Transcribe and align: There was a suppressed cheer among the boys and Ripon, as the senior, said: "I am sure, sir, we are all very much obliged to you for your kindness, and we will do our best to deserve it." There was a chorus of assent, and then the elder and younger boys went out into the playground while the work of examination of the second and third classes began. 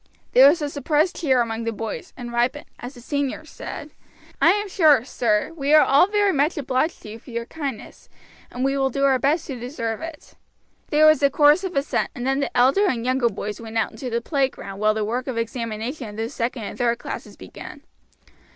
There 0.33 0.49
was 0.49 0.63
a 0.63 0.69
suppressed 0.71 1.17
cheer 1.17 1.41
among 1.41 1.63
the 1.63 1.71
boys 1.71 2.11
and 2.17 2.33
Ripon, 2.33 2.65
as 2.79 2.95
the 2.95 3.01
senior, 3.01 3.45
said: 3.45 3.91
"I 4.41 4.49
am 4.49 4.67
sure, 4.67 5.05
sir, 5.05 5.51
we 5.55 5.75
are 5.75 5.83
all 5.85 6.07
very 6.07 6.31
much 6.33 6.57
obliged 6.57 7.03
to 7.03 7.09
you 7.09 7.19
for 7.19 7.29
your 7.29 7.45
kindness, 7.45 8.09
and 8.49 8.65
we 8.65 8.75
will 8.75 8.89
do 8.89 9.03
our 9.03 9.19
best 9.19 9.45
to 9.45 9.59
deserve 9.59 10.01
it." 10.01 10.33
There 10.89 11.05
was 11.05 11.21
a 11.21 11.29
chorus 11.29 11.63
of 11.63 11.75
assent, 11.75 12.09
and 12.15 12.25
then 12.25 12.39
the 12.39 12.57
elder 12.57 12.87
and 12.87 13.05
younger 13.05 13.29
boys 13.29 13.61
went 13.61 13.77
out 13.77 13.91
into 13.91 14.09
the 14.09 14.21
playground 14.21 14.79
while 14.79 14.95
the 14.95 15.05
work 15.05 15.27
of 15.27 15.37
examination 15.37 16.09
of 16.09 16.17
the 16.17 16.29
second 16.29 16.63
and 16.63 16.77
third 16.79 16.97
classes 16.97 17.37
began. 17.37 17.83